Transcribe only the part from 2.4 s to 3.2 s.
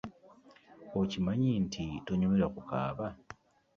ku kaaba?